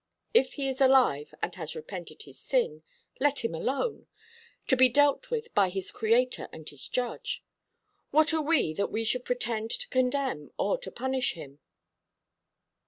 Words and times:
If 0.33 0.53
he 0.53 0.67
is 0.67 0.81
alive 0.81 1.31
and 1.43 1.53
has 1.53 1.75
repented 1.75 2.23
his 2.23 2.39
sin, 2.39 2.81
let 3.19 3.45
him 3.45 3.53
alone, 3.53 4.07
to 4.65 4.75
be 4.75 4.89
dealt 4.89 5.29
with 5.29 5.53
by 5.53 5.69
his 5.69 5.91
Creator 5.91 6.49
and 6.51 6.67
his 6.67 6.87
Judge. 6.87 7.43
What 8.09 8.33
are 8.33 8.41
we 8.41 8.73
that 8.73 8.91
we 8.91 9.03
should 9.03 9.25
pretend 9.25 9.69
to 9.69 9.87
condemn 9.89 10.53
or 10.57 10.79
to 10.79 10.89
punish 10.91 11.33
him?" 11.33 11.59